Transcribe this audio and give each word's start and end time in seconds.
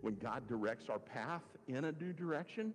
when 0.00 0.14
God 0.16 0.46
directs 0.48 0.88
our 0.88 0.98
path 0.98 1.42
in 1.66 1.84
a 1.84 1.92
new 1.92 2.12
direction, 2.12 2.72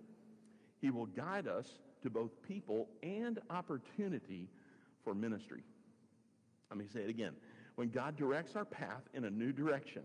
he 0.80 0.90
will 0.90 1.06
guide 1.06 1.48
us 1.48 1.66
to 2.02 2.10
both 2.10 2.30
people 2.46 2.88
and 3.02 3.38
opportunity 3.50 4.48
for 5.02 5.14
ministry. 5.14 5.62
Let 6.70 6.78
me 6.78 6.86
say 6.92 7.00
it 7.00 7.10
again. 7.10 7.32
When 7.76 7.88
God 7.88 8.16
directs 8.16 8.56
our 8.56 8.64
path 8.64 9.02
in 9.14 9.24
a 9.24 9.30
new 9.30 9.52
direction, 9.52 10.02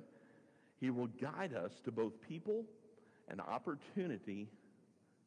he 0.79 0.90
will 0.90 1.07
guide 1.07 1.53
us 1.53 1.73
to 1.85 1.91
both 1.91 2.13
people 2.27 2.63
and 3.27 3.41
opportunity 3.41 4.48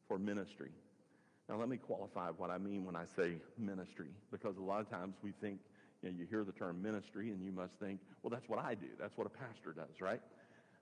for 0.07 0.17
ministry. 0.17 0.71
Now, 1.47 1.57
let 1.57 1.69
me 1.69 1.77
qualify 1.77 2.29
what 2.35 2.49
I 2.49 2.57
mean 2.57 2.85
when 2.85 2.95
I 2.95 3.05
say 3.15 3.35
ministry, 3.57 4.09
because 4.31 4.57
a 4.57 4.61
lot 4.61 4.81
of 4.81 4.89
times 4.89 5.15
we 5.21 5.31
think, 5.41 5.59
you 6.01 6.09
know, 6.09 6.15
you 6.17 6.25
hear 6.25 6.43
the 6.43 6.51
term 6.51 6.81
ministry 6.81 7.31
and 7.31 7.41
you 7.41 7.51
must 7.51 7.73
think, 7.79 7.99
well, 8.21 8.31
that's 8.31 8.47
what 8.49 8.59
I 8.59 8.75
do. 8.75 8.87
That's 8.99 9.15
what 9.17 9.27
a 9.27 9.29
pastor 9.29 9.73
does, 9.73 10.01
right? 10.01 10.21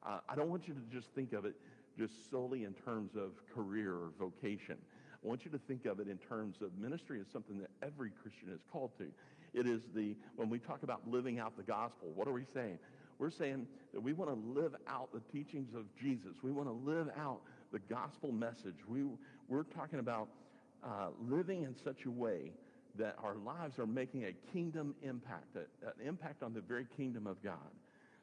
I 0.04 0.36
don't 0.36 0.50
want 0.50 0.68
you 0.68 0.74
to 0.74 0.82
just 0.92 1.08
think 1.14 1.34
of 1.34 1.46
it 1.46 1.56
just 1.98 2.30
solely 2.32 2.64
in 2.64 2.74
terms 2.74 3.12
of 3.16 3.32
career 3.54 3.94
or 3.94 4.12
vocation. 4.20 4.78
I 5.24 5.28
want 5.28 5.46
you 5.46 5.52
to 5.52 5.60
think 5.60 5.86
of 5.86 6.00
it 6.00 6.08
in 6.08 6.18
terms 6.18 6.58
of 6.62 6.76
ministry 6.80 7.20
as 7.20 7.28
something 7.32 7.60
that 7.60 7.70
every 7.84 8.10
Christian 8.22 8.50
is 8.52 8.62
called 8.72 8.92
to. 8.98 9.06
It 9.54 9.68
is 9.68 9.82
the, 9.94 10.16
when 10.36 10.50
we 10.50 10.58
talk 10.58 10.84
about 10.84 11.02
living 11.08 11.38
out 11.40 11.56
the 11.58 11.64
gospel, 11.64 12.10
what 12.16 12.28
are 12.28 12.32
we 12.32 12.46
saying? 12.54 12.80
We're 13.20 13.30
saying 13.30 13.68
that 13.94 14.02
we 14.02 14.14
want 14.14 14.32
to 14.32 14.60
live 14.60 14.76
out 14.88 15.10
the 15.14 15.22
teachings 15.32 15.76
of 15.76 15.84
Jesus. 16.02 16.38
We 16.42 16.52
want 16.52 16.68
to 16.70 16.90
live 16.90 17.10
out 17.20 17.42
the 17.72 17.80
gospel 17.80 18.32
message. 18.32 18.76
We, 18.88 19.04
we're 19.48 19.64
talking 19.64 20.00
about 20.00 20.30
uh, 20.84 21.10
living 21.30 21.64
in 21.64 21.76
such 21.84 22.06
a 22.06 22.10
way 22.10 22.52
that 22.98 23.16
our 23.24 23.36
lives 23.36 23.78
are 23.78 23.86
making 23.86 24.26
a 24.26 24.34
kingdom 24.52 24.96
impact, 25.04 25.56
a, 25.56 25.88
an 25.88 26.08
impact 26.08 26.42
on 26.42 26.54
the 26.54 26.62
very 26.62 26.88
kingdom 26.98 27.28
of 27.28 27.42
God. 27.44 27.58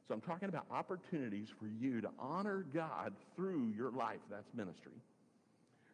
So 0.08 0.14
I'm 0.14 0.22
talking 0.22 0.48
about 0.48 0.64
opportunities 0.70 1.48
for 1.60 1.66
you 1.66 2.00
to 2.00 2.08
honor 2.18 2.64
God 2.72 3.12
through 3.36 3.74
your 3.76 3.90
life. 3.90 4.20
That's 4.30 4.48
ministry. 4.54 5.02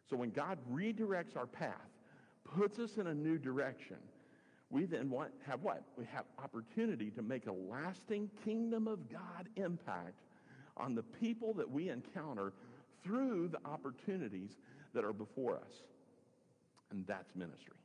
So 0.09 0.15
when 0.15 0.29
God 0.29 0.57
redirects 0.71 1.35
our 1.35 1.45
path, 1.47 1.89
puts 2.45 2.79
us 2.79 2.95
in 2.95 3.07
a 3.07 3.13
new 3.13 3.37
direction, 3.37 3.97
we 4.69 4.85
then 4.85 5.09
want, 5.09 5.31
have 5.45 5.61
what? 5.63 5.83
We 5.97 6.05
have 6.05 6.23
opportunity 6.41 7.11
to 7.11 7.21
make 7.21 7.47
a 7.47 7.51
lasting 7.51 8.29
kingdom 8.45 8.87
of 8.87 9.11
God 9.11 9.49
impact 9.57 10.21
on 10.77 10.95
the 10.95 11.03
people 11.03 11.53
that 11.55 11.69
we 11.69 11.89
encounter 11.89 12.53
through 13.03 13.49
the 13.49 13.59
opportunities 13.69 14.57
that 14.93 15.03
are 15.03 15.13
before 15.13 15.57
us. 15.57 15.83
And 16.89 17.05
that's 17.05 17.35
ministry. 17.35 17.75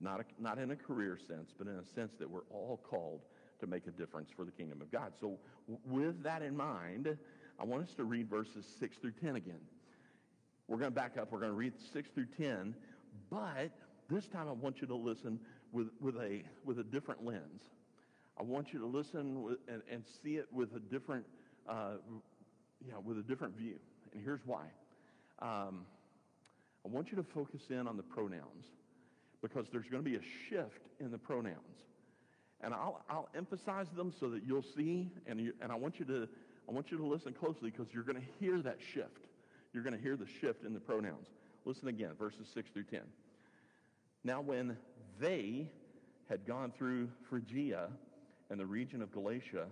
Not, 0.00 0.20
a, 0.20 0.42
not 0.42 0.58
in 0.58 0.72
a 0.72 0.76
career 0.76 1.16
sense, 1.16 1.52
but 1.56 1.68
in 1.68 1.76
a 1.76 1.84
sense 1.84 2.12
that 2.18 2.28
we're 2.28 2.46
all 2.50 2.80
called 2.90 3.20
to 3.60 3.66
make 3.66 3.86
a 3.86 3.90
difference 3.90 4.30
for 4.34 4.44
the 4.44 4.50
kingdom 4.50 4.80
of 4.80 4.90
God. 4.90 5.12
So 5.20 5.38
with 5.86 6.22
that 6.22 6.42
in 6.42 6.56
mind, 6.56 7.16
I 7.58 7.64
want 7.64 7.84
us 7.88 7.94
to 7.94 8.04
read 8.04 8.28
verses 8.28 8.66
6 8.78 8.96
through 8.98 9.12
10 9.22 9.36
again. 9.36 9.60
We're 10.68 10.78
going 10.78 10.90
to 10.90 10.94
back 10.94 11.16
up. 11.18 11.30
We're 11.30 11.40
going 11.40 11.52
to 11.52 11.56
read 11.56 11.74
6 11.92 12.10
through 12.10 12.26
10, 12.38 12.74
but 13.30 13.70
this 14.10 14.26
time 14.26 14.48
I 14.48 14.52
want 14.52 14.80
you 14.80 14.86
to 14.88 14.94
listen 14.94 15.38
with, 15.72 15.88
with, 16.00 16.16
a, 16.16 16.42
with 16.64 16.78
a 16.78 16.84
different 16.84 17.24
lens. 17.24 17.62
I 18.38 18.42
want 18.42 18.72
you 18.72 18.78
to 18.80 18.86
listen 18.86 19.42
with, 19.42 19.58
and, 19.68 19.82
and 19.90 20.04
see 20.22 20.36
it 20.36 20.46
with 20.52 20.74
a 20.74 20.80
different, 20.80 21.24
uh, 21.68 21.94
yeah, 22.86 22.94
with 23.02 23.18
a 23.18 23.22
different 23.22 23.56
view. 23.56 23.76
And 24.12 24.22
here's 24.22 24.40
why. 24.44 24.64
Um, 25.40 25.86
I 26.84 26.88
want 26.88 27.10
you 27.10 27.16
to 27.16 27.22
focus 27.22 27.62
in 27.70 27.88
on 27.88 27.96
the 27.96 28.02
pronouns 28.02 28.66
because 29.42 29.66
there's 29.72 29.86
going 29.88 30.02
to 30.02 30.08
be 30.08 30.16
a 30.16 30.22
shift 30.48 30.86
in 31.00 31.10
the 31.10 31.18
pronouns. 31.18 31.56
And 32.62 32.72
I'll, 32.72 33.04
I'll 33.08 33.28
emphasize 33.34 33.86
them 33.96 34.12
so 34.18 34.30
that 34.30 34.42
you'll 34.46 34.64
see, 34.76 35.10
and, 35.26 35.40
you, 35.40 35.52
and 35.60 35.70
I, 35.70 35.74
want 35.74 35.98
you 35.98 36.04
to, 36.06 36.28
I 36.68 36.72
want 36.72 36.90
you 36.90 36.98
to 36.98 37.06
listen 37.06 37.32
closely 37.32 37.70
because 37.70 37.92
you're 37.92 38.02
going 38.02 38.16
to 38.16 38.44
hear 38.44 38.60
that 38.62 38.78
shift. 38.92 39.26
You're 39.72 39.82
going 39.82 39.96
to 39.96 40.02
hear 40.02 40.16
the 40.16 40.26
shift 40.40 40.64
in 40.64 40.72
the 40.72 40.80
pronouns. 40.80 41.26
Listen 41.64 41.88
again, 41.88 42.10
verses 42.18 42.46
6 42.54 42.70
through 42.72 42.84
10. 42.84 43.00
Now 44.24 44.40
when 44.40 44.76
they 45.20 45.68
had 46.28 46.46
gone 46.46 46.72
through 46.76 47.08
Phrygia 47.28 47.88
and 48.50 48.58
the 48.58 48.66
region 48.66 49.02
of 49.02 49.12
Galatia, 49.12 49.66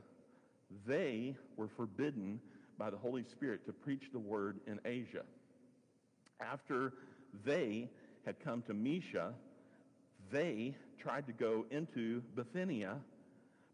they 0.87 1.37
were 1.57 1.69
forbidden 1.69 2.41
by 2.79 2.91
the 2.91 2.97
Holy 2.97 3.25
Spirit 3.25 3.65
to 3.67 3.73
preach 3.73 4.11
the 4.13 4.19
word 4.19 4.61
in 4.67 4.81
Asia. 4.85 5.23
After 6.41 6.93
they 7.45 7.89
had 8.27 8.41
come 8.41 8.63
to 8.63 8.75
Mysia, 8.75 9.33
they 10.33 10.75
tried 10.99 11.27
to 11.27 11.33
go 11.33 11.65
into 11.71 12.23
Bithynia, 12.35 12.97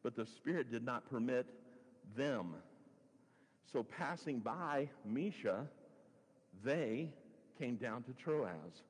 but 0.02 0.16
the 0.16 0.26
Spirit 0.26 0.70
did 0.70 0.84
not 0.84 1.08
permit 1.10 1.46
them. 2.16 2.54
So 3.72 3.82
passing 3.82 4.40
by 4.40 4.88
Mysia, 5.04 5.66
they 6.64 7.10
came 7.58 7.76
down 7.76 8.02
to 8.04 8.12
Troas. 8.12 8.82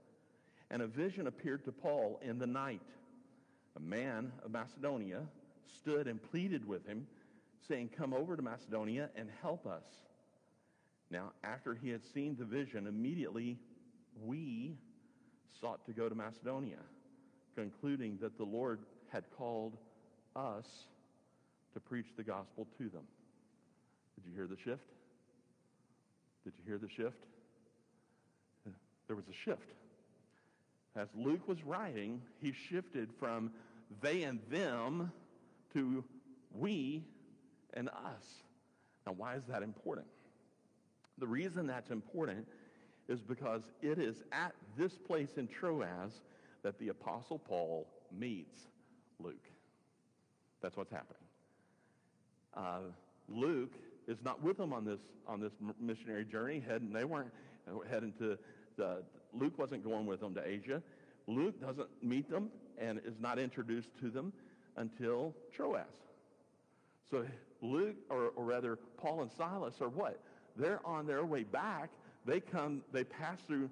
And 0.70 0.82
a 0.82 0.86
vision 0.86 1.26
appeared 1.26 1.64
to 1.64 1.72
Paul 1.72 2.20
in 2.22 2.38
the 2.38 2.46
night. 2.46 2.80
A 3.76 3.80
man 3.80 4.32
of 4.44 4.52
Macedonia 4.52 5.22
stood 5.80 6.06
and 6.06 6.22
pleaded 6.30 6.66
with 6.66 6.86
him, 6.86 7.06
saying, 7.66 7.91
Come 7.97 8.14
over 8.14 8.36
to 8.36 8.42
Macedonia 8.42 9.10
and 9.16 9.28
help 9.42 9.66
us. 9.66 9.84
Now, 11.10 11.32
after 11.42 11.74
he 11.74 11.91
had 11.91 12.04
seen 12.04 12.36
the 12.38 12.44
vision, 12.44 12.86
immediately 12.86 13.58
we 14.24 14.76
sought 15.60 15.84
to 15.86 15.92
go 15.92 16.08
to 16.08 16.14
Macedonia, 16.14 16.78
concluding 17.60 18.19
that 18.22 18.38
the 18.38 18.44
Lord 18.44 18.81
had 19.12 19.25
called 19.37 19.76
us 20.34 20.66
to 21.75 21.81
preach 21.81 22.06
the 22.16 22.22
gospel 22.22 22.66
to 22.78 22.84
them. 22.88 23.03
Did 24.16 24.25
you 24.28 24.34
hear 24.34 24.47
the 24.47 24.56
shift? 24.56 24.88
Did 26.44 26.54
you 26.59 26.65
hear 26.66 26.78
the 26.78 26.88
shift? 26.88 27.22
There 29.06 29.16
was 29.16 29.26
a 29.28 29.34
shift. 29.44 29.75
As 30.97 31.09
Luke 31.15 31.47
was 31.48 31.65
writing, 31.65 32.22
he 32.41 32.53
shifted 32.53 33.10
from 33.19 33.50
they 34.00 34.22
and 34.22 34.38
them 34.50 35.12
to 35.75 36.04
we 36.54 37.04
and 37.75 37.88
us. 37.88 38.25
Now, 39.06 39.15
why 39.16 39.34
is 39.34 39.42
that 39.48 39.62
important? 39.62 40.06
The 41.19 41.27
reason 41.27 41.66
that's 41.66 41.91
important 41.91 42.47
is 43.09 43.21
because 43.21 43.62
it 43.82 43.98
is 43.98 44.22
at 44.32 44.53
this 44.78 44.92
place 44.97 45.31
in 45.37 45.48
Troas 45.48 46.22
that 46.62 46.78
the 46.78 46.88
Apostle 46.88 47.38
Paul 47.38 47.87
meets 48.16 48.69
Luke. 49.19 49.48
That's 50.62 50.76
what's 50.76 50.93
happening. 50.93 51.22
Uh, 52.54 52.81
Luke 53.28 53.72
is 54.09 54.19
not 54.25 54.43
with 54.43 54.56
them 54.56 54.72
on 54.72 54.84
this 54.84 55.00
on 55.26 55.41
this 55.41 55.53
missionary 55.81 56.25
journey. 56.25 56.62
Heading, 56.66 56.93
they 56.93 57.04
weren't 57.04 57.31
heading 57.88 58.12
to 58.19 58.37
the. 58.76 59.03
Luke 59.32 59.56
wasn't 59.59 59.84
going 59.84 60.06
with 60.06 60.21
them 60.21 60.34
to 60.34 60.47
Asia. 60.47 60.82
Luke 61.26 61.60
doesn't 61.60 61.88
meet 62.03 62.28
them 62.28 62.50
and 62.78 63.00
is 63.04 63.15
not 63.21 63.38
introduced 63.38 63.91
to 64.00 64.10
them 64.10 64.32
until 64.77 65.34
Troas. 65.54 65.84
So 67.10 67.25
Luke, 67.60 67.97
or, 68.09 68.32
or 68.37 68.44
rather 68.44 68.77
Paul 68.97 69.22
and 69.22 69.31
Silas, 69.31 69.81
are 69.81 69.88
what? 69.88 70.21
They're 70.56 70.84
on 70.84 71.06
their 71.06 71.25
way 71.25 71.44
back. 71.44 71.91
They 72.27 72.41
come, 72.41 72.82
they 72.92 73.04
pass 73.04 73.38
through 73.47 73.71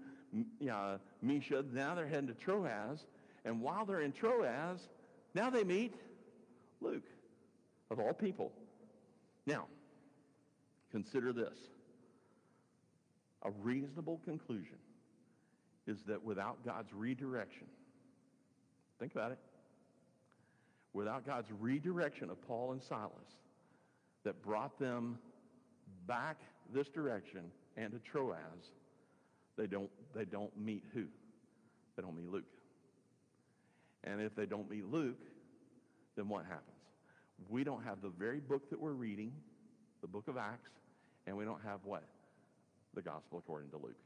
uh, 0.70 0.98
Mysia. 1.22 1.64
Now 1.72 1.94
they're 1.94 2.06
heading 2.06 2.28
to 2.28 2.34
Troas. 2.34 3.06
And 3.44 3.60
while 3.60 3.84
they're 3.84 4.00
in 4.00 4.12
Troas, 4.12 4.88
now 5.34 5.50
they 5.50 5.64
meet 5.64 5.94
Luke, 6.80 7.06
of 7.90 7.98
all 7.98 8.12
people. 8.12 8.52
Now, 9.46 9.66
consider 10.90 11.32
this. 11.32 11.56
A 13.42 13.50
reasonable 13.62 14.20
conclusion 14.24 14.78
is 15.86 16.02
that 16.06 16.22
without 16.22 16.64
God's 16.64 16.92
redirection, 16.92 17.66
think 18.98 19.12
about 19.12 19.32
it, 19.32 19.38
without 20.92 21.24
God's 21.24 21.48
redirection 21.58 22.30
of 22.30 22.46
Paul 22.46 22.72
and 22.72 22.82
Silas 22.82 23.12
that 24.24 24.42
brought 24.42 24.78
them 24.78 25.18
back 26.06 26.38
this 26.74 26.88
direction 26.88 27.44
and 27.76 27.92
to 27.92 27.98
Troas, 28.00 28.72
they 29.58 29.66
don't, 29.66 29.90
they 30.14 30.24
don't 30.24 30.56
meet 30.56 30.84
who? 30.94 31.04
They 31.96 32.02
don't 32.02 32.16
meet 32.16 32.30
Luke. 32.30 32.44
And 34.04 34.22
if 34.22 34.34
they 34.34 34.46
don't 34.46 34.70
meet 34.70 34.86
Luke, 34.90 35.20
then 36.16 36.28
what 36.28 36.44
happens? 36.44 36.64
We 37.48 37.64
don't 37.64 37.82
have 37.84 38.00
the 38.00 38.08
very 38.08 38.40
book 38.40 38.70
that 38.70 38.80
we're 38.80 38.92
reading, 38.92 39.32
the 40.00 40.06
book 40.06 40.28
of 40.28 40.36
Acts, 40.36 40.70
and 41.26 41.36
we 41.36 41.44
don't 41.44 41.62
have 41.62 41.80
what? 41.84 42.04
The 42.94 43.02
gospel 43.02 43.38
according 43.38 43.70
to 43.70 43.76
Luke. 43.76 43.98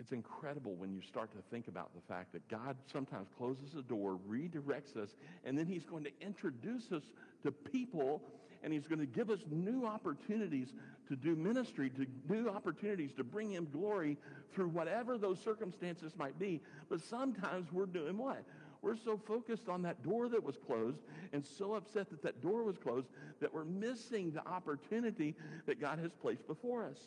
It's 0.00 0.12
incredible 0.12 0.74
when 0.76 0.92
you 0.92 1.02
start 1.02 1.32
to 1.32 1.38
think 1.50 1.66
about 1.68 1.90
the 1.94 2.00
fact 2.12 2.32
that 2.32 2.46
God 2.48 2.76
sometimes 2.90 3.28
closes 3.36 3.74
a 3.76 3.82
door, 3.82 4.18
redirects 4.28 4.96
us, 4.96 5.10
and 5.44 5.58
then 5.58 5.66
he's 5.66 5.84
going 5.84 6.04
to 6.04 6.12
introduce 6.20 6.92
us 6.92 7.02
to 7.42 7.50
people, 7.50 8.22
and 8.62 8.72
he's 8.72 8.86
going 8.86 9.00
to 9.00 9.06
give 9.06 9.30
us 9.30 9.40
new 9.50 9.86
opportunities 9.86 10.68
to 11.08 11.16
do 11.16 11.34
ministry, 11.36 11.90
to 11.90 12.06
new 12.28 12.48
opportunities 12.48 13.12
to 13.16 13.24
bring 13.24 13.50
him 13.50 13.68
glory 13.72 14.16
through 14.52 14.68
whatever 14.68 15.16
those 15.18 15.40
circumstances 15.40 16.12
might 16.16 16.38
be. 16.38 16.60
But 16.88 17.00
sometimes 17.00 17.72
we're 17.72 17.86
doing 17.86 18.18
what? 18.18 18.44
We're 18.82 18.96
so 18.96 19.16
focused 19.16 19.68
on 19.68 19.82
that 19.82 20.02
door 20.02 20.28
that 20.28 20.42
was 20.42 20.56
closed 20.56 21.00
and 21.32 21.44
so 21.44 21.74
upset 21.74 22.10
that 22.10 22.22
that 22.22 22.42
door 22.42 22.62
was 22.62 22.76
closed 22.78 23.08
that 23.40 23.52
we're 23.52 23.64
missing 23.64 24.30
the 24.30 24.46
opportunity 24.46 25.34
that 25.66 25.80
God 25.80 25.98
has 25.98 26.12
placed 26.12 26.46
before 26.46 26.84
us. 26.84 26.98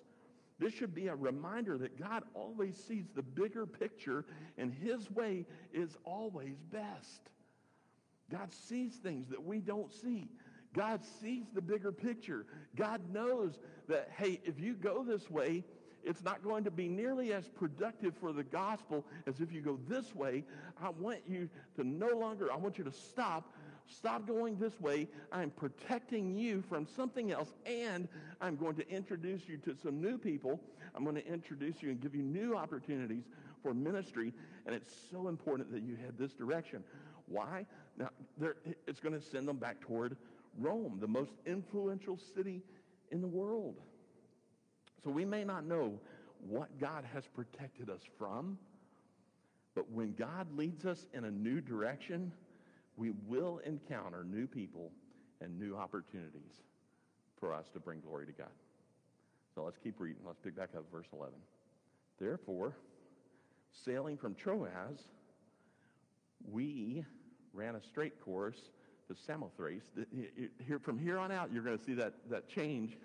This 0.59 0.73
should 0.73 0.93
be 0.93 1.07
a 1.07 1.15
reminder 1.15 1.77
that 1.77 1.97
God 1.97 2.23
always 2.33 2.75
sees 2.75 3.05
the 3.15 3.23
bigger 3.23 3.65
picture 3.65 4.25
and 4.57 4.71
his 4.71 5.09
way 5.09 5.45
is 5.73 5.97
always 6.03 6.57
best. 6.71 7.29
God 8.29 8.51
sees 8.53 8.93
things 8.95 9.27
that 9.29 9.43
we 9.43 9.59
don't 9.59 9.91
see. 9.91 10.29
God 10.73 11.01
sees 11.21 11.45
the 11.53 11.61
bigger 11.61 11.91
picture. 11.91 12.45
God 12.75 13.01
knows 13.11 13.59
that, 13.87 14.09
hey, 14.17 14.39
if 14.45 14.59
you 14.59 14.73
go 14.73 15.03
this 15.03 15.29
way, 15.29 15.63
it's 16.03 16.23
not 16.23 16.43
going 16.43 16.63
to 16.63 16.71
be 16.71 16.87
nearly 16.87 17.33
as 17.33 17.47
productive 17.47 18.15
for 18.19 18.33
the 18.33 18.43
gospel 18.43 19.05
as 19.27 19.39
if 19.39 19.51
you 19.51 19.61
go 19.61 19.79
this 19.87 20.15
way. 20.15 20.43
I 20.81 20.89
want 20.89 21.19
you 21.27 21.49
to 21.75 21.83
no 21.83 22.07
longer, 22.17 22.51
I 22.51 22.55
want 22.55 22.77
you 22.77 22.83
to 22.85 22.91
stop. 22.91 23.53
Stop 23.87 24.25
going 24.25 24.57
this 24.57 24.79
way. 24.79 25.07
I'm 25.31 25.49
protecting 25.49 26.37
you 26.37 26.63
from 26.69 26.87
something 26.87 27.31
else, 27.31 27.53
and 27.65 28.07
I'm 28.39 28.55
going 28.55 28.75
to 28.75 28.89
introduce 28.89 29.49
you 29.49 29.57
to 29.57 29.75
some 29.83 30.01
new 30.01 30.17
people. 30.17 30.61
I'm 30.95 31.03
going 31.03 31.17
to 31.17 31.27
introduce 31.27 31.81
you 31.81 31.89
and 31.89 31.99
give 31.99 32.15
you 32.15 32.23
new 32.23 32.55
opportunities 32.55 33.23
for 33.61 33.73
ministry, 33.73 34.33
and 34.65 34.73
it's 34.73 34.91
so 35.11 35.27
important 35.27 35.71
that 35.73 35.83
you 35.83 35.95
head 35.95 36.13
this 36.17 36.31
direction. 36.33 36.83
Why? 37.27 37.65
Now, 37.97 38.09
it's 38.87 38.99
going 38.99 39.13
to 39.13 39.21
send 39.21 39.47
them 39.47 39.57
back 39.57 39.81
toward 39.81 40.15
Rome, 40.57 40.97
the 40.99 41.07
most 41.07 41.33
influential 41.45 42.17
city 42.35 42.61
in 43.11 43.21
the 43.21 43.27
world. 43.27 43.75
So 45.03 45.09
we 45.09 45.25
may 45.25 45.43
not 45.43 45.65
know 45.65 45.99
what 46.47 46.79
God 46.79 47.03
has 47.13 47.25
protected 47.27 47.89
us 47.89 48.01
from, 48.17 48.57
but 49.75 49.89
when 49.89 50.13
God 50.13 50.47
leads 50.55 50.85
us 50.85 51.05
in 51.13 51.25
a 51.25 51.31
new 51.31 51.61
direction, 51.61 52.31
we 52.97 53.11
will 53.27 53.59
encounter 53.65 54.23
new 54.23 54.47
people 54.47 54.91
and 55.39 55.57
new 55.57 55.75
opportunities 55.75 56.61
for 57.39 57.53
us 57.53 57.65
to 57.73 57.79
bring 57.79 57.99
glory 58.01 58.25
to 58.27 58.31
God. 58.33 58.51
So 59.55 59.63
let's 59.63 59.77
keep 59.77 59.99
reading. 59.99 60.21
Let's 60.25 60.39
pick 60.39 60.55
back 60.55 60.69
up 60.75 60.83
verse 60.91 61.07
11. 61.13 61.33
Therefore, 62.19 62.75
sailing 63.85 64.17
from 64.17 64.35
Troas, 64.35 65.01
we 66.49 67.03
ran 67.53 67.75
a 67.75 67.81
straight 67.81 68.21
course 68.21 68.69
Samothrace. 69.15 69.83
Here, 70.65 70.79
from 70.79 70.99
here 70.99 71.17
on 71.17 71.31
out, 71.31 71.51
you're 71.51 71.63
going 71.63 71.77
to 71.77 71.83
see 71.83 71.93
that, 71.93 72.13
that 72.29 72.47
change, 72.47 72.97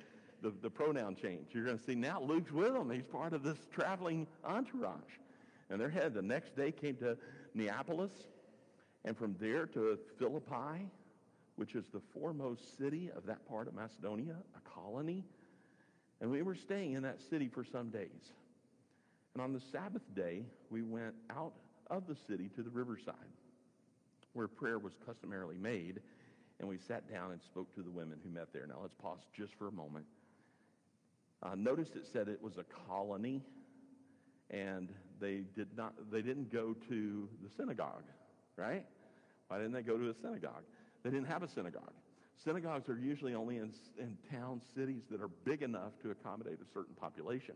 the, 0.43 0.53
the 0.63 0.71
pronoun 0.71 1.17
change. 1.17 1.49
You're 1.53 1.65
going 1.65 1.79
to 1.79 1.85
see 1.85 1.95
now 1.95 2.21
Luke's 2.21 2.53
with 2.53 2.73
them. 2.73 2.91
He's 2.91 3.05
part 3.05 3.33
of 3.33 3.43
this 3.43 3.59
traveling 3.73 4.27
entourage. 4.45 5.01
And 5.71 5.81
they're 5.81 5.91
headed. 5.91 6.15
The 6.15 6.23
next 6.23 6.57
day 6.57 6.71
came 6.73 6.97
to 6.97 7.17
Neapolis, 7.55 8.13
and 9.05 9.17
from 9.17 9.37
there 9.41 9.67
to 9.67 9.99
Philippi, 10.19 10.89
which 11.57 11.75
is 11.75 11.87
the 11.93 12.01
foremost 12.13 12.79
city 12.79 13.11
of 13.17 13.27
that 13.27 13.49
part 13.49 13.67
of 13.67 13.75
Macedonia, 13.75 14.37
a 14.57 14.71
colony. 14.71 15.25
And 16.21 16.31
we 16.31 16.43
were 16.43 16.55
staying 16.55 16.93
in 16.93 17.03
that 17.03 17.21
city 17.21 17.49
for 17.49 17.65
some 17.65 17.91
days. 17.91 18.33
And 19.35 19.43
on 19.43 19.53
the 19.53 19.61
Sabbath 19.61 20.03
day, 20.15 20.45
we 20.71 20.83
went 20.83 21.15
out 21.31 21.53
of 21.91 22.07
the 22.07 22.17
city 22.27 22.51
to 22.57 22.63
the 22.63 22.71
riverside 22.71 23.15
where 24.37 24.49
prayer 24.49 24.79
was 24.79 24.93
customarily 25.07 25.57
made, 25.57 26.01
and 26.61 26.69
we 26.69 26.79
sat 26.87 27.11
down 27.11 27.33
and 27.33 27.41
spoke 27.43 27.75
to 27.75 27.83
the 27.83 27.91
women 27.91 28.19
who 28.23 28.31
met 28.31 28.49
there. 28.53 28.67
Now 28.67 28.79
let's 28.83 28.95
pause 29.01 29.21
just 29.35 29.55
for 29.59 29.69
a 29.69 29.73
moment. 29.73 30.05
Uh, 31.43 31.55
notice 31.57 31.89
it 31.95 32.07
said 32.13 32.29
it 32.29 32.43
was 32.43 32.59
a 32.59 32.65
colony, 32.87 33.43
and 34.51 34.91
they 35.21 35.43
did 35.55 35.69
not. 35.77 35.95
They 36.11 36.23
didn't 36.23 36.53
go 36.53 36.75
to 36.89 37.29
the 37.43 37.49
synagogue, 37.57 38.05
right? 38.57 38.85
Why 39.49 39.57
didn't 39.57 39.73
they 39.73 39.83
go 39.83 39.97
to 39.97 40.11
a 40.11 40.15
synagogue? 40.21 40.65
They 41.03 41.11
didn't 41.11 41.29
have 41.29 41.43
a 41.43 41.49
synagogue. 41.49 41.93
Synagogues 42.45 42.89
are 42.89 42.99
usually 42.99 43.35
only 43.35 43.57
in, 43.57 43.73
in 43.99 44.17
towns, 44.31 44.63
cities 44.77 45.03
that 45.11 45.23
are 45.23 45.31
big 45.45 45.63
enough 45.63 45.93
to 46.03 46.11
accommodate 46.11 46.59
a 46.61 46.73
certain 46.75 46.95
population. 46.95 47.55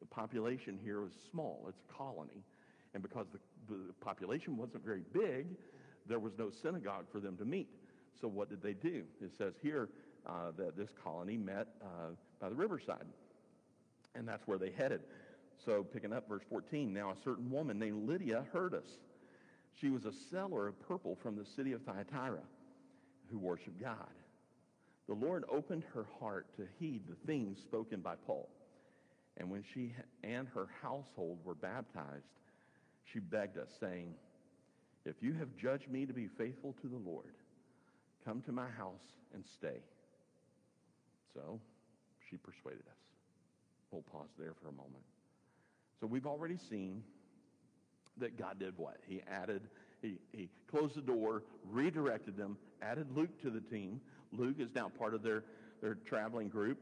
The 0.00 0.06
population 0.06 0.78
here 0.82 1.00
was 1.00 1.12
small. 1.30 1.64
It's 1.68 1.78
a 1.88 1.92
colony. 1.92 2.42
And 2.94 3.02
because 3.02 3.26
the, 3.32 3.38
the 3.68 3.92
population 4.00 4.56
wasn't 4.56 4.84
very 4.84 5.02
big, 5.12 5.46
there 6.08 6.18
was 6.18 6.32
no 6.38 6.50
synagogue 6.50 7.06
for 7.10 7.20
them 7.20 7.36
to 7.36 7.44
meet. 7.44 7.68
So 8.20 8.28
what 8.28 8.48
did 8.48 8.62
they 8.62 8.74
do? 8.74 9.04
It 9.20 9.32
says 9.36 9.54
here 9.62 9.88
uh, 10.26 10.52
that 10.56 10.76
this 10.76 10.90
colony 11.02 11.36
met 11.36 11.68
uh, 11.82 12.10
by 12.40 12.48
the 12.48 12.54
riverside. 12.54 13.04
And 14.14 14.26
that's 14.26 14.46
where 14.46 14.58
they 14.58 14.70
headed. 14.70 15.00
So 15.64 15.82
picking 15.82 16.12
up 16.12 16.28
verse 16.28 16.42
14, 16.48 16.92
now 16.92 17.10
a 17.10 17.16
certain 17.22 17.50
woman 17.50 17.78
named 17.78 18.08
Lydia 18.08 18.44
heard 18.52 18.74
us. 18.74 18.98
She 19.78 19.90
was 19.90 20.04
a 20.06 20.12
seller 20.30 20.68
of 20.68 20.80
purple 20.88 21.16
from 21.22 21.36
the 21.36 21.44
city 21.44 21.72
of 21.72 21.82
Thyatira 21.82 22.40
who 23.30 23.38
worshiped 23.38 23.80
God. 23.80 23.96
The 25.08 25.14
Lord 25.14 25.44
opened 25.50 25.84
her 25.94 26.06
heart 26.18 26.46
to 26.56 26.66
heed 26.78 27.02
the 27.08 27.16
things 27.26 27.58
spoken 27.60 28.00
by 28.00 28.14
Paul. 28.26 28.48
And 29.36 29.50
when 29.50 29.62
she 29.74 29.92
and 30.24 30.48
her 30.54 30.68
household 30.82 31.38
were 31.44 31.54
baptized, 31.54 32.24
she 33.04 33.18
begged 33.18 33.58
us, 33.58 33.68
saying, 33.78 34.14
if 35.06 35.22
you 35.22 35.34
have 35.34 35.48
judged 35.56 35.88
me 35.88 36.04
to 36.04 36.12
be 36.12 36.26
faithful 36.26 36.74
to 36.82 36.88
the 36.88 36.96
Lord, 36.96 37.34
come 38.24 38.42
to 38.42 38.52
my 38.52 38.68
house 38.76 39.04
and 39.32 39.44
stay. 39.46 39.80
So 41.32 41.60
she 42.28 42.36
persuaded 42.36 42.82
us. 42.88 42.96
We'll 43.90 44.02
pause 44.02 44.30
there 44.38 44.52
for 44.60 44.68
a 44.68 44.72
moment. 44.72 45.04
So 46.00 46.06
we've 46.06 46.26
already 46.26 46.56
seen 46.56 47.02
that 48.18 48.38
God 48.38 48.58
did 48.58 48.76
what? 48.76 48.96
He 49.06 49.22
added, 49.30 49.62
he, 50.02 50.18
he 50.32 50.48
closed 50.70 50.96
the 50.96 51.02
door, 51.02 51.44
redirected 51.70 52.36
them, 52.36 52.56
added 52.82 53.06
Luke 53.14 53.40
to 53.42 53.50
the 53.50 53.60
team. 53.60 54.00
Luke 54.32 54.56
is 54.58 54.74
now 54.74 54.90
part 54.98 55.14
of 55.14 55.22
their, 55.22 55.44
their 55.80 55.94
traveling 55.94 56.48
group. 56.48 56.78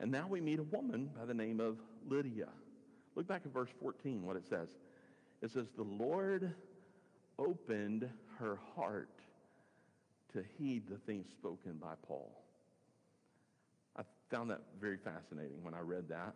And 0.00 0.12
now 0.12 0.28
we 0.28 0.40
meet 0.40 0.60
a 0.60 0.64
woman 0.64 1.10
by 1.18 1.24
the 1.24 1.34
name 1.34 1.60
of 1.60 1.78
Lydia. 2.08 2.48
Look 3.16 3.26
back 3.26 3.42
at 3.44 3.52
verse 3.52 3.70
14, 3.80 4.24
what 4.24 4.36
it 4.36 4.44
says. 4.48 4.68
It 5.42 5.50
says, 5.50 5.66
The 5.76 5.82
Lord 5.82 6.54
opened 7.38 8.08
her 8.38 8.58
heart 8.74 9.10
to 10.32 10.44
heed 10.58 10.88
the 10.88 10.98
things 10.98 11.26
spoken 11.30 11.74
by 11.80 11.94
Paul. 12.06 12.30
I 13.96 14.02
found 14.30 14.50
that 14.50 14.60
very 14.80 14.98
fascinating 14.98 15.62
when 15.62 15.74
I 15.74 15.80
read 15.80 16.08
that 16.08 16.34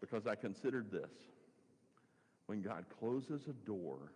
because 0.00 0.26
I 0.26 0.34
considered 0.34 0.90
this. 0.90 1.10
When 2.46 2.60
God 2.60 2.84
closes 3.00 3.42
a 3.48 3.52
door, 3.66 4.12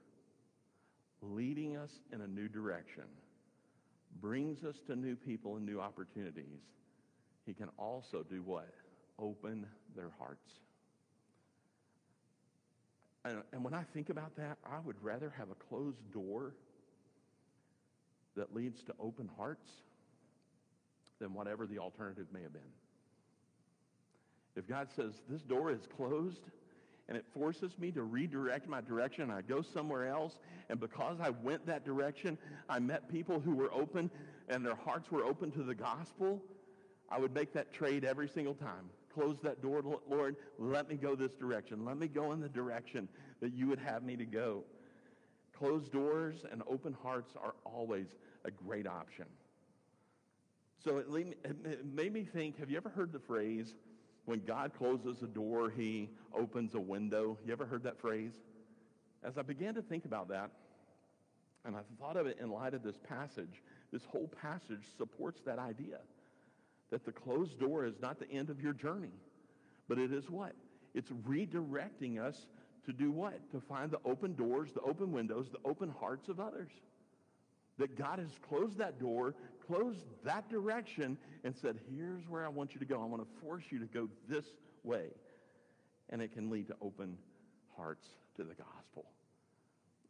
leading 1.22 1.76
us 1.76 1.90
in 2.12 2.20
a 2.20 2.26
new 2.26 2.46
direction, 2.48 3.04
brings 4.20 4.64
us 4.64 4.76
to 4.86 4.96
new 4.96 5.16
people 5.16 5.56
and 5.56 5.64
new 5.64 5.80
opportunities, 5.80 6.60
he 7.46 7.54
can 7.54 7.68
also 7.78 8.24
do 8.28 8.42
what? 8.42 8.68
Open 9.18 9.66
their 9.96 10.10
hearts. 10.18 10.50
And, 13.24 13.42
and 13.52 13.64
when 13.64 13.74
I 13.74 13.82
think 13.94 14.10
about 14.10 14.36
that, 14.36 14.58
I 14.64 14.78
would 14.84 14.96
rather 15.02 15.32
have 15.36 15.48
a 15.50 15.54
closed 15.54 16.12
door 16.12 16.54
that 18.36 18.54
leads 18.54 18.82
to 18.84 18.94
open 19.00 19.28
hearts 19.36 19.68
than 21.20 21.34
whatever 21.34 21.66
the 21.66 21.78
alternative 21.78 22.26
may 22.32 22.42
have 22.42 22.52
been. 22.52 22.62
If 24.56 24.68
God 24.68 24.88
says, 24.94 25.12
this 25.28 25.42
door 25.42 25.70
is 25.70 25.80
closed, 25.96 26.42
and 27.08 27.16
it 27.16 27.24
forces 27.32 27.72
me 27.78 27.90
to 27.92 28.02
redirect 28.02 28.68
my 28.68 28.80
direction. 28.80 29.30
I 29.30 29.40
go 29.40 29.62
somewhere 29.62 30.06
else. 30.06 30.38
And 30.68 30.78
because 30.78 31.18
I 31.20 31.30
went 31.30 31.66
that 31.66 31.84
direction, 31.84 32.36
I 32.68 32.78
met 32.78 33.10
people 33.10 33.40
who 33.40 33.54
were 33.54 33.72
open 33.72 34.10
and 34.48 34.64
their 34.64 34.74
hearts 34.74 35.10
were 35.10 35.24
open 35.24 35.50
to 35.52 35.62
the 35.62 35.74
gospel. 35.74 36.42
I 37.10 37.18
would 37.18 37.32
make 37.32 37.54
that 37.54 37.72
trade 37.72 38.04
every 38.04 38.28
single 38.28 38.54
time 38.54 38.90
close 39.18 39.36
that 39.42 39.60
door, 39.60 39.82
Lord. 40.08 40.36
Let 40.58 40.88
me 40.88 40.96
go 40.96 41.14
this 41.16 41.32
direction. 41.32 41.84
Let 41.84 41.98
me 41.98 42.08
go 42.08 42.32
in 42.32 42.40
the 42.40 42.48
direction 42.48 43.08
that 43.40 43.52
you 43.52 43.66
would 43.66 43.80
have 43.80 44.02
me 44.02 44.16
to 44.16 44.24
go. 44.24 44.64
Closed 45.58 45.92
doors 45.92 46.44
and 46.50 46.62
open 46.68 46.96
hearts 47.02 47.32
are 47.42 47.54
always 47.64 48.06
a 48.44 48.50
great 48.50 48.86
option. 48.86 49.24
So 50.84 50.98
it 50.98 51.08
made 51.84 52.12
me 52.12 52.22
think, 52.22 52.58
have 52.60 52.70
you 52.70 52.76
ever 52.76 52.88
heard 52.88 53.12
the 53.12 53.18
phrase, 53.18 53.74
when 54.26 54.40
God 54.46 54.70
closes 54.78 55.22
a 55.22 55.26
door, 55.26 55.70
he 55.70 56.10
opens 56.32 56.74
a 56.74 56.80
window? 56.80 57.36
You 57.44 57.52
ever 57.52 57.66
heard 57.66 57.82
that 57.82 58.00
phrase? 58.00 58.32
As 59.24 59.36
I 59.36 59.42
began 59.42 59.74
to 59.74 59.82
think 59.82 60.04
about 60.04 60.28
that, 60.28 60.50
and 61.64 61.74
I 61.74 61.80
thought 61.98 62.16
of 62.16 62.28
it 62.28 62.38
in 62.40 62.50
light 62.50 62.72
of 62.72 62.84
this 62.84 62.98
passage, 63.08 63.62
this 63.92 64.04
whole 64.04 64.30
passage 64.40 64.84
supports 64.96 65.40
that 65.44 65.58
idea 65.58 65.98
that 66.90 67.04
the 67.04 67.12
closed 67.12 67.58
door 67.58 67.84
is 67.84 67.94
not 68.00 68.18
the 68.18 68.30
end 68.30 68.50
of 68.50 68.60
your 68.60 68.72
journey, 68.72 69.12
but 69.88 69.98
it 69.98 70.12
is 70.12 70.30
what? 70.30 70.52
It's 70.94 71.10
redirecting 71.28 72.20
us 72.20 72.46
to 72.86 72.92
do 72.92 73.10
what? 73.10 73.38
To 73.52 73.60
find 73.60 73.90
the 73.90 74.00
open 74.04 74.34
doors, 74.34 74.70
the 74.72 74.80
open 74.80 75.12
windows, 75.12 75.48
the 75.50 75.68
open 75.68 75.92
hearts 76.00 76.28
of 76.28 76.40
others. 76.40 76.70
That 77.78 77.96
God 77.96 78.18
has 78.18 78.30
closed 78.48 78.78
that 78.78 78.98
door, 78.98 79.34
closed 79.66 80.00
that 80.24 80.48
direction, 80.48 81.16
and 81.44 81.54
said, 81.54 81.78
here's 81.94 82.26
where 82.28 82.44
I 82.44 82.48
want 82.48 82.74
you 82.74 82.80
to 82.80 82.86
go. 82.86 83.00
I 83.00 83.04
want 83.04 83.22
to 83.22 83.46
force 83.46 83.64
you 83.70 83.78
to 83.78 83.86
go 83.86 84.08
this 84.28 84.46
way. 84.82 85.06
And 86.10 86.20
it 86.22 86.32
can 86.32 86.50
lead 86.50 86.68
to 86.68 86.76
open 86.80 87.16
hearts 87.76 88.06
to 88.36 88.42
the 88.42 88.54
gospel. 88.54 89.04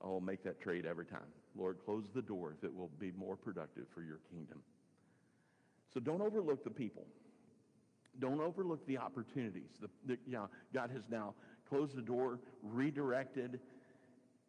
I'll 0.00 0.20
make 0.20 0.44
that 0.44 0.60
trade 0.60 0.86
every 0.86 1.06
time. 1.06 1.26
Lord, 1.56 1.78
close 1.84 2.04
the 2.14 2.22
door 2.22 2.54
if 2.56 2.64
it 2.64 2.74
will 2.74 2.90
be 2.98 3.12
more 3.18 3.36
productive 3.36 3.86
for 3.92 4.02
your 4.02 4.20
kingdom. 4.30 4.62
So 5.92 6.00
don't 6.00 6.20
overlook 6.20 6.64
the 6.64 6.70
people. 6.70 7.06
Don't 8.20 8.40
overlook 8.40 8.84
the 8.86 8.98
opportunities. 8.98 9.70
The, 9.80 9.88
the, 10.06 10.18
yeah, 10.26 10.46
God 10.74 10.90
has 10.90 11.02
now 11.10 11.34
closed 11.68 11.96
the 11.96 12.02
door, 12.02 12.40
redirected, 12.62 13.60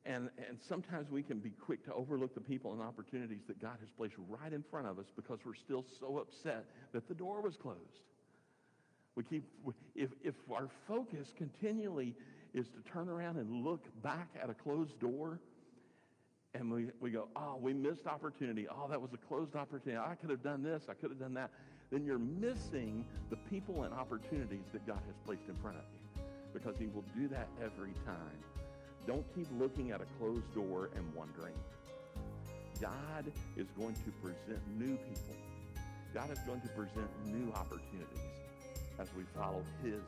and, 0.06 0.30
and 0.48 0.58
sometimes 0.68 1.10
we 1.12 1.22
can 1.22 1.40
be 1.40 1.52
quick 1.52 1.86
to 1.86 1.94
overlook 1.94 2.34
the 2.34 2.42
people 2.42 2.74
and 2.74 2.82
opportunities 2.82 3.42
that 3.48 3.62
God 3.62 3.78
has 3.80 3.90
placed 3.92 4.16
right 4.28 4.52
in 4.52 4.64
front 4.72 4.88
of 4.88 4.98
us 4.98 5.06
because 5.16 5.40
we're 5.46 5.54
still 5.54 5.86
so 6.00 6.18
upset 6.18 6.66
that 6.94 7.08
the 7.08 7.14
door 7.14 7.42
was 7.42 7.56
closed. 7.58 7.78
We 9.16 9.24
keep, 9.24 9.44
if, 9.96 10.10
if 10.24 10.34
our 10.52 10.70
focus 10.88 11.34
continually 11.38 12.16
is 12.54 12.68
to 12.70 12.92
turn 12.92 13.10
around 13.10 13.38
and 13.38 13.64
look 13.64 13.86
back 14.02 14.30
at 14.42 14.50
a 14.50 14.54
closed 14.54 15.00
door, 15.00 15.40
and 16.54 16.72
we, 16.72 16.88
we 17.00 17.12
go, 17.12 17.28
oh, 17.36 17.58
we 17.62 17.74
missed 17.74 18.08
opportunity. 18.08 18.68
Oh, 18.70 18.88
that 18.90 19.00
was 19.00 19.12
a 19.14 19.18
closed 19.18 19.56
opportunity. 19.56 20.02
I 20.04 20.16
could 20.16 20.30
have 20.30 20.44
done 20.44 20.64
this. 20.64 20.84
I 20.90 20.94
could 20.94 21.12
have 21.12 21.20
done 21.20 21.34
that. 21.36 21.52
Then 21.92 22.04
you're 22.04 22.20
missing 22.20 23.06
the 23.30 23.36
people 23.50 23.84
and 23.84 23.94
opportunities 23.94 24.66
that 24.74 24.86
God 24.86 25.00
has 25.06 25.16
placed 25.26 25.48
in 25.48 25.56
front 25.56 25.78
of 25.78 25.84
you 25.94 26.24
because 26.54 26.76
he 26.78 26.88
will 26.88 27.06
do 27.16 27.28
that 27.28 27.48
every 27.64 27.94
time. 28.06 28.38
Don't 29.08 29.26
keep 29.36 29.48
looking 29.60 29.92
at 29.92 30.02
a 30.02 30.06
closed 30.18 30.54
door 30.54 30.90
and 30.96 31.06
wondering. 31.16 31.54
God 32.82 33.32
is 33.58 33.68
going 33.78 33.96
to 33.96 34.12
present 34.22 34.62
new 34.78 34.98
people. 34.98 35.36
God 36.14 36.32
is 36.32 36.40
going 36.40 36.62
to 36.62 36.68
present 36.70 37.08
new 37.26 37.52
opportunities 37.54 38.20
as 39.00 39.08
we 39.16 39.24
follow 39.36 39.64
his 39.84 40.02